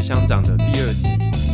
[0.00, 1.08] 香港的第二集。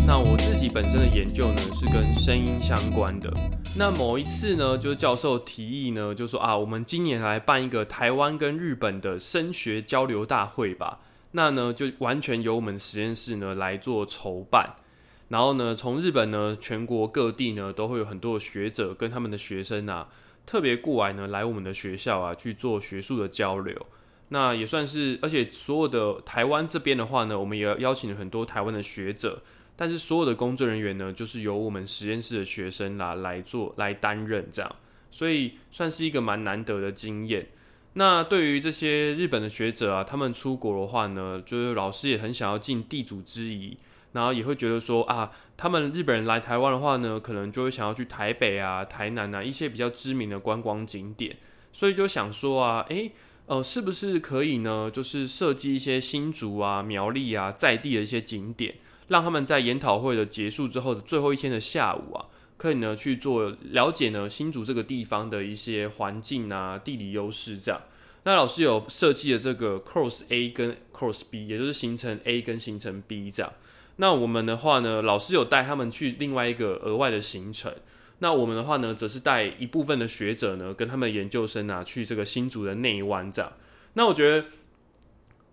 [0.06, 3.32] 那我自己本身的研究呢是跟声音相关的。
[3.76, 11.00] 那某一次呢，就是教授提议呢，就说啊，我们今年来办一个台湾跟日本的声学交流大会吧。
[11.32, 14.74] 那呢，就完全由我们实验室呢来做筹办。
[15.28, 20.06] 然后呢，从日本呢，全国各地呢，都会有很多学者跟他们的学生啊，
[20.44, 23.74] 特别过来呢，来我们的学校啊去做学术的交流。
[24.28, 29.42] 那也算是，而且所有的台湾这边的话呢，我们也邀请了很多台湾的学者，
[29.76, 34.74] 但是所有的工作人员呢，就是由我们实验室的学生啦来做来担任这样，
[35.10, 37.46] 所以算是一个蛮难得的经验。
[37.92, 43.76] 那对于这些日本的学者啊，他们出国的话呢，就是老师也很想要尽地主之谊，
[44.12, 51.36] 然后也会觉得说啊，他们日本人来台湾的话呢，可能就会想要去台北啊、台南啊一些比较知名的观光景点，
[51.74, 53.12] 所以就想说啊，诶。
[53.46, 54.90] 呃，是不是可以呢？
[54.90, 58.76] 就是设计一些新竹啊、苗栗啊在地的一些景点，
[59.08, 62.24] 让他们在研讨会的结束之后的最后一天的下午啊，
[62.56, 67.78] 可以呢去做了解呢新竹这个地方的一些环境啊、地理优势这样。
[68.22, 73.52] 那老师有设计了这个 cross A 跟 cross B，也就是形成 A 跟形成 B 这样。
[73.96, 77.70] 那我们的话呢，老师有带他们去另外一个额外的行程。
[78.24, 83.52] 那我们的话呢，则是带一部分的学者呢，跟他们研究生啊，去这个新竹的内湾这样。
[83.92, 84.46] 那我觉得，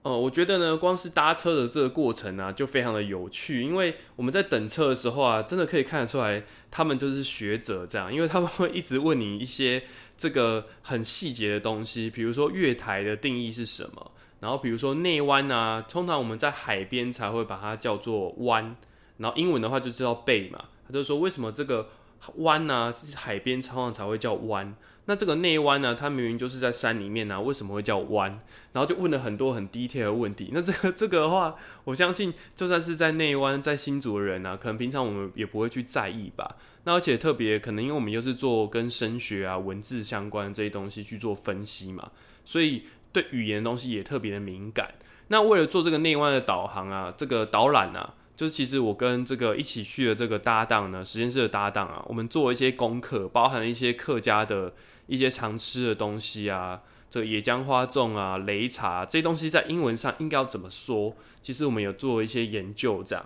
[0.04, 9.84] 呃，我觉得呢，光是搭车的这个过程啊，就非常的有趣，因为我们在等车的时候啊，真的可以看得出来，他们就是学者这样，因为他们会一直问你一些
[10.18, 18.78] 这个很细节的东西，比如说月台的定义是什么，然后比如说内湾啊，通常我们在海边才会把它叫做湾，
[19.18, 21.90] 然后英文的话就知道背嘛，他就说为什么这个。
[22.38, 24.76] 湾呢，是海边常常才会叫湾。
[25.06, 28.40] 那这个内湾呢，它明明就是在山里面呢，为什么会叫湾？
[28.72, 30.52] 然后就问了很多很 detail 的问题。
[30.54, 36.56] 那这个 这个的话，我相信就算是在内湾、在新竹的人呢，可能平常我们也不会去在意吧。
[36.84, 42.12] 那而且特别可能因为我们又是做跟声学啊、文字相关这些东西去做分析嘛，
[42.46, 44.94] 所以对语言的东西也特别的敏感。
[45.30, 48.14] 那为了做这个内湾的导航啊，这个导览啊。
[48.42, 54.74] 就是其实我跟这个一起去的这个搭档呢，实验室的搭档啊，我们做一些功课，包含了一些客家的
[55.06, 61.16] 一些常吃的东西啊，这野姜花粽啊、擂茶这些东西在英文上应该要怎么说？
[61.40, 63.24] 其实我们有做一些研究，这样。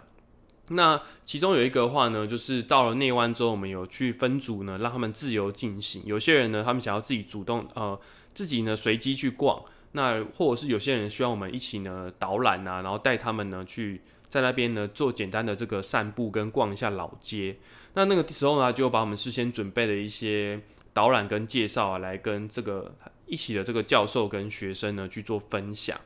[0.67, 6.03] 那其中有一个话呢，就是到了内湾之后，我们有去分组呢，让他们自由进行。
[6.05, 7.97] 有些人呢，他们想要自己主动呃，
[8.33, 14.01] 自己呢随机去逛，那或者是有些人需要我们一起呢导览啊，然后带他们呢去。
[14.35, 17.55] 在那边呢，做简单的这个散步跟逛一下老街。
[17.93, 20.59] 那那个时候呢，就把我们事先准备的一些
[20.91, 22.93] 导览跟介绍啊，来跟这个
[23.27, 25.97] 一起的这个教授跟学生呢去做分享。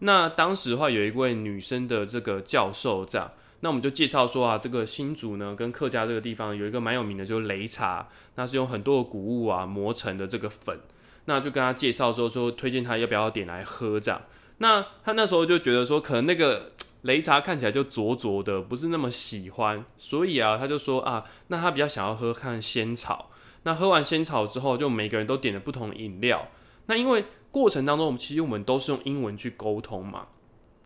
[0.00, 3.30] 那当时的话，有一位女生的这个教授这样，
[3.60, 10.80] 那我们就介绍说啊，这个新竹呢跟客家这个地方有一个蛮有名的，就是擂茶，那是用很多的谷物啊磨成的这个粉。
[11.26, 14.20] 那就跟他介绍之后说，推荐他要不要点来喝这样。
[14.58, 16.72] 那他那时候就觉得说，可能那个。
[17.06, 23.30] 擂茶看起来就浊浊的，不是那么喜欢，所以啊，他就说啊，那他比较想要喝看仙草。
[23.62, 26.48] 那喝完仙草之后，就每个人都点了不同饮料。
[26.86, 30.26] 那因为过程当中，我们其实我们都是用英文去沟通嘛。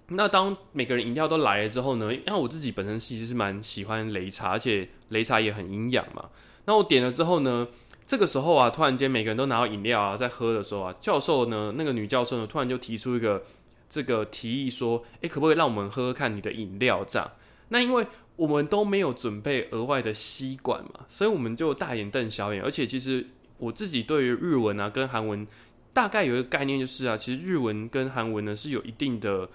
[0.09, 6.31] 那当每个人饮料都来了之后呢，因为我自己本身其实是蛮喜欢擂茶，而且擂茶也很营养嘛。
[6.65, 7.69] 那我点了之后呢，
[8.05, 13.43] 这个时候啊，突然间每个人都拿到饮料啊，在喝的时候啊，教授呢，那个女教授呢，突然就提出一个。
[13.91, 17.05] 这个提议说，诶，可不可以让我们喝喝看你的饮料？
[17.05, 17.31] 这样，
[17.69, 18.07] 那因为
[18.37, 22.63] 我们都没有准备额外的吸管嘛，所以我们就大眼瞪小眼。
[22.63, 23.27] 而且，其实
[23.59, 25.45] 我自己对于日文啊跟韩文
[25.93, 29.49] 大概有一个概念，就是啊，其实日文跟韩文呢是有一定的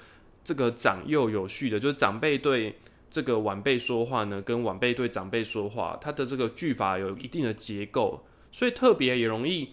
[0.43, 2.77] 这个长幼有序的，就是长辈对
[3.09, 9.69] 这个晚辈说话呢，跟晚辈对长辈说话，它的这个句法有一定的结构，所以特别也容易。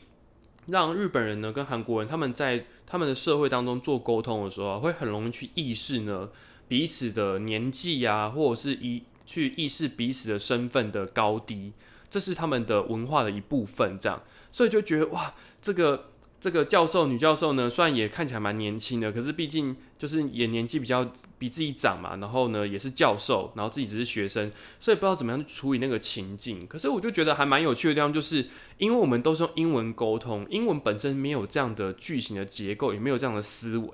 [0.66, 6.28] 让日本人呢跟韩国人他们在他们的社会当中做沟通的时候，会很容易去意识呢
[6.68, 11.72] 彼此的年纪啊，或者是一去意识彼此的身份的高低，
[12.08, 13.98] 这是他们的文化的一部分。
[13.98, 16.11] 这样，所以就觉得哇，这个。
[16.42, 21.08] 这个教授女教授呢，虽然也看起来蛮年轻的，可是毕竟就是也年纪比较
[21.38, 22.16] 比自己长嘛。
[22.16, 24.50] 然后呢，也是教授，然后自己只是学生，
[24.80, 26.66] 所以不知道怎么样去处理那个情境。
[26.66, 28.48] 可是我就觉得还蛮有趣的地方，就是
[28.78, 33.88] 因为我们都是用英文沟通，英文本身没有这样的句型的结构，也没有这样的思维。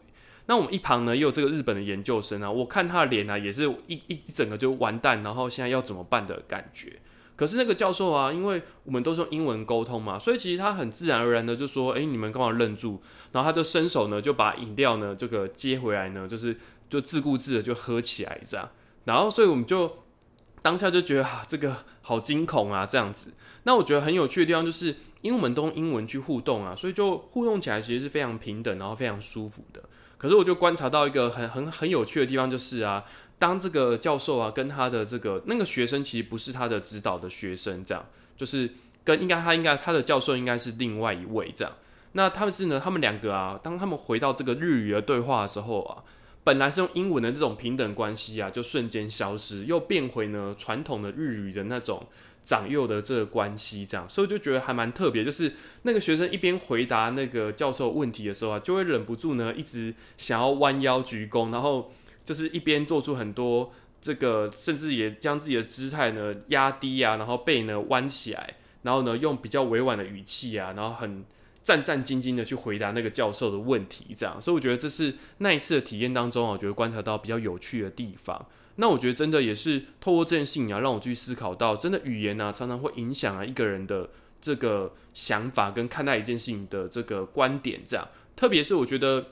[0.46, 6.94] 那我们一旁呢，也有这个日本的研究生啊，我看他的脸啊，也是一一整个就完蛋，然后现在要怎么办的感觉。
[7.38, 13.00] 可是那个教授啊，因为我们都是用英文沟通嘛，所以其实他很自然而然的就说：“哎，你们干嘛愣住？”
[13.30, 16.58] 然后他就伸手呢，就把饮料呢这个接回来呢，就是
[16.90, 18.68] 就自顾自的就喝起来这样。
[19.04, 19.98] 然后所以我们就
[20.62, 23.32] 当下就觉得啊，这个好惊恐啊，这样子。
[23.62, 29.80] 那我觉得很有趣的地方就是，因为我们都用英文去互动啊，所以就互动起来其实是非常平等，然后非常舒服的。
[30.16, 33.04] 可是我就观察到一个很很很有趣的地方，就是啊，
[33.38, 38.04] 当这个教授啊跟他的这个那个学生其实不是他的指导的学生，这样
[38.36, 38.70] 就是
[39.04, 41.72] 跟应该他应该他的教授应该是另外一位这样。
[42.12, 46.02] 那他们是呢，他们两个啊，当他们回到这个日语的对话的时候啊，
[46.42, 52.06] 本来是用英文的这种平等关系啊，就瞬间消失，又变回呢传统的日语的那种。
[52.44, 55.22] 长幼的这个关系，这样，所以就觉得还蛮特别。
[55.22, 55.52] 就是
[55.82, 61.92] 那个学生一边回答那个教授问题的时候啊，就会忍不住呢，一直想要弯腰鞠躬，然后
[62.28, 63.72] 就是一边做出很多
[64.02, 71.24] 这个，甚至也将自己的姿态呢压低啊，然后背呢弯起来，然后呢用比较委婉的语气啊，然后很
[71.64, 74.38] 战战兢兢的去回答那个教授的问题，这样。
[74.38, 78.46] 所以我觉得这是那一次的体验当中啊，我觉得观察到比较有趣的地方。
[78.76, 84.10] 那我觉得真的也是透过这件事情啊，让我去思考到，真的语言啊，常常会影响啊一个人的
[84.42, 87.80] 这个想法跟看待一件事情的这个观点。
[87.86, 89.30] 这样，特别是我觉得，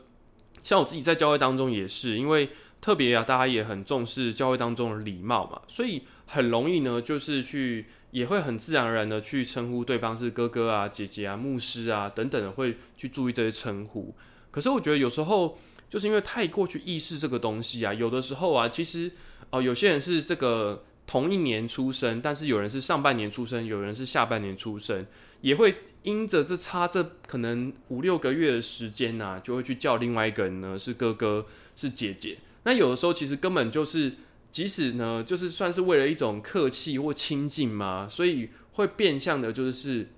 [0.64, 2.48] 像我自己在教会当中也是，因为
[2.80, 14.14] 特别啊，大家也很重视教会当中的礼貌嘛，所以很容易呢，就是去也会很自然而然的去称呼对方是哥哥啊、姐姐啊、牧师啊等等的，会去注意这些称呼。
[14.50, 15.58] 可是我觉得有时候
[15.88, 19.12] 就是因为太过去意识这个东西啊，有的时候啊，其实。
[19.50, 25.06] 哦，有些人是这个同一年出生，但是有人是上半年出生，有人是下半年出生，
[25.40, 31.46] 也会因着这差这可能五六个月的时间呐，就会去叫另外一个人呢是哥哥
[31.76, 32.38] 是姐姐。
[32.66, 34.12] 那有的时候其实根本就是，
[34.50, 40.08] 即使呢就是算是为了一种客气或亲近嘛，所以会变相的就是，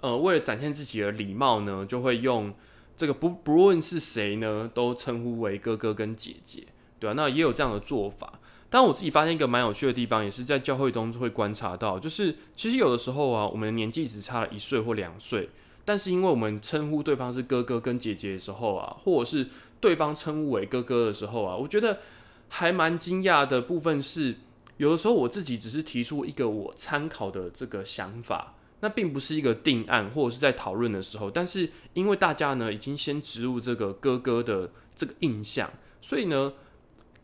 [0.00, 2.54] 呃，为了展现自己的礼貌呢，就会用
[2.96, 6.64] 这个不不论是谁呢，都称呼为哥哥跟姐姐，
[6.98, 7.12] 对吧？
[7.14, 8.40] 那也有这样的做法。
[8.70, 15.50] 但我自己发现一个蛮有趣的地方，也是在教会中会观察到，就是其实有的时候啊，我们年纪只差了一岁或两岁，
[15.84, 19.46] 但是因为我们称呼对方是哥哥跟姐姐的时候啊，或者是
[19.86, 22.00] 对方称呼为哥哥的时候啊，我觉得
[22.48, 24.34] 还蛮惊讶的部分是，
[24.78, 36.52] 有的时候我自己只是提出一个我参考的这个想法，那并不是一个定案或者是在讨论的时候，但是因为大家呢已经先植入这个哥哥的这个印象，所以呢。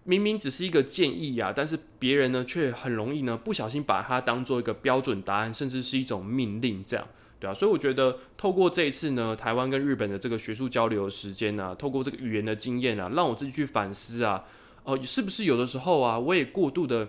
[0.05, 7.06] 明明只是一个建议呀，但是别人呢却很容易呢不小心把它当做一个标准答案，甚至是一种命令，这样
[7.42, 7.54] 对啊。
[7.54, 14.44] 所以我觉得透过这一次呢，台湾跟日本的这个学术交流的时间呢，透过这个语言的经验啊，让我自己去反思啊，
[14.84, 17.08] 哦，是不是有的时候啊，我也过度的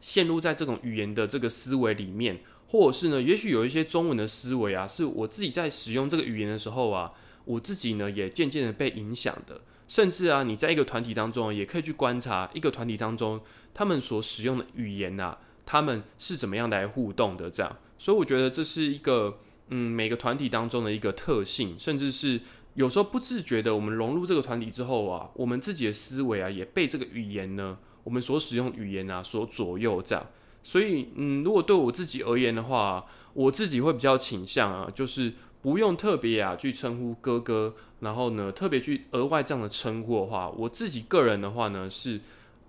[0.00, 7.12] 陷入在这种语言的这个思维里面，或者是呢，也许有一些中文的思维啊，是我自己在使用这个语言的时候啊，
[7.44, 9.60] 我自己呢也渐渐的被影响的。
[9.86, 13.40] 甚至啊，你在一个团体当中，也可以去观察一个团体当中
[13.74, 15.36] 他们所使用的语言呐，
[15.66, 17.50] 他们是怎么样来互动的。
[17.50, 19.38] 这样，所以我觉得这是一个
[19.70, 22.40] 嗯，每个团体当中的一个特性，甚至是
[22.74, 30.02] 有时候不自觉的，我们融入这个团体之后啊，我们自己的思维啊，也被这个语言呢，我们所使用语言啊所左右。
[30.02, 30.26] 这样，
[30.62, 35.32] 所以嗯，如果对我自己而言的话，我自己会比较倾向啊，就是。
[35.62, 42.18] 不用特别啊去称呼哥哥，然后呢特别去额外这样的称呼的话，我自己个人的话呢，是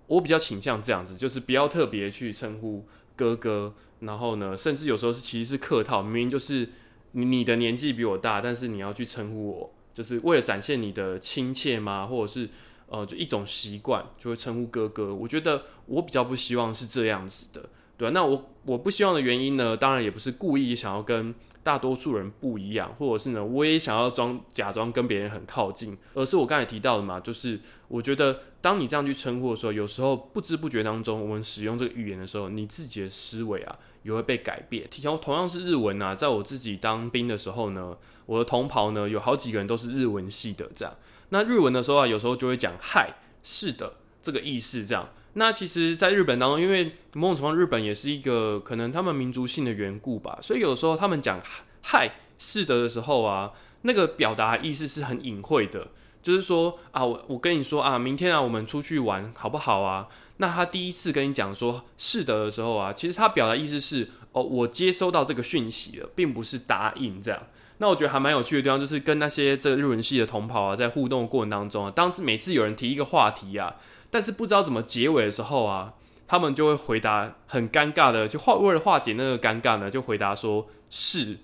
[0.08, 2.84] 我比较倾向这样子，就是不要特别去称呼
[3.16, 6.68] 哥哥，然后呢，甚至有时候是其实是客套，明明就是
[7.12, 12.06] 你的年纪比我大，但是你要去称呼我，就是为了展现你的亲切吗？
[12.06, 12.48] 或者是
[12.86, 15.14] 呃就一种习惯就会称呼哥哥？
[15.14, 18.12] 我觉得我比较不希望是这样子的，对吧？
[18.12, 21.34] 那我我不希望的原因呢，当然也不是故意想要跟。
[21.62, 34.88] 大多数人不一样，或者是呢，我也想要装假装跟别人很靠近，而是我刚才提到的嘛，就是我觉得当你这样去称呼的时候，有时候不知不觉当中，我们使用这个语言的时候，你自己的思维啊也会被改变。
[34.90, 40.92] 同同样是日文啊，在我自己当兵的时候呢，我的同袍呢有好几个人都是日文系的，这样，
[41.28, 43.14] 那日文的时候啊，有时候就会讲嗨，
[43.44, 45.08] 是的，这个意思这样。
[45.34, 51.40] 那其实，在日本当中，因为某种程度日本也是一个可能他们民族性的缘故吧，所以有时候他们讲
[51.80, 55.88] “嗨，是的”的时候啊，那个表达意思是很隐晦的，
[56.22, 60.06] 就是说啊，我我跟你说啊，明天啊，我们出去玩好不好啊？
[60.36, 67.42] 那他第一次跟你讲说“是的”的时候啊，其实他表达意思是哦，我接收到这个讯息了，并不是答应这样。
[67.78, 73.76] 那我觉得还蛮有趣的地方，就是跟那些这日文系的同袍啊，在互动的过程当中啊，当时每次有人提一个话题啊。
[74.12, 75.94] 但是不知道怎么结尾的时候啊，
[76.28, 81.38] 他们就会回答很尴尬的，就化为了化解那个尴尬呢，就回答说是，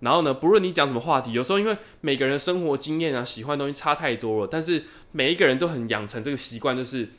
[0.00, 7.10] 然后呢，不论你讲什么话题，有时候因为每个人的生活经验啊、喜欢的东西差太多了，但是每一个人都很养成这个习惯，就是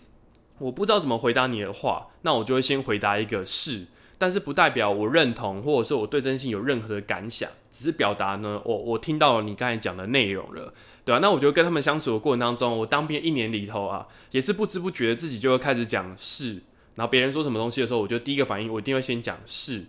[0.58, 3.86] 我不知道怎么回答你的话，那我就会先回答一个是，
[4.18, 16.62] 但是不代表我认同或者是我对真心有任何的感想，只是表达呢，我我听到了你刚才讲的内容了，对啊，那我觉得跟他们相处的过程当中，我当兵一年里头啊，也是不知不觉自己就会开始讲是，
[16.96, 19.86] 然后别人说什么东西的时候，我就第一个反应我一定会先讲是，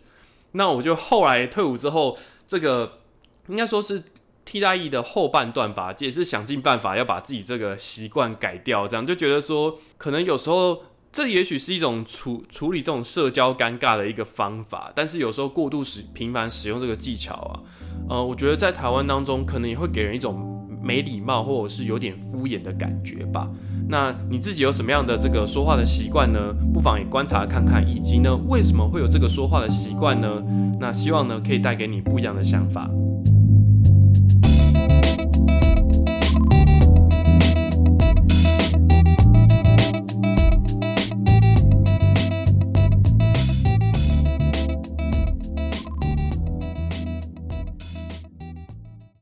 [0.52, 2.16] 那我就后来退伍之后。
[2.49, 3.00] 这个
[3.49, 4.00] 应该说是
[4.45, 10.85] 替代役的后半段吧，也是想尽办法要把自己这个习惯改掉，这样就觉得说，可能有时候
[11.16, 17.61] 这也许是一种处处理这种社交尴尬的一个方法，但是有时候过度使频繁使用这个技巧啊，
[18.11, 23.49] 呃，我觉得在台湾当中可能也会给人一种没礼貌或者是有点敷衍的感觉吧。
[23.88, 26.54] 那你自己有什么样的这个说话的习惯呢？
[26.75, 30.28] 不妨也观察看看，以及呢，为什么会有这个说话的习惯呢？
[30.78, 32.90] 那希望呢，可以带给你不一样的想法。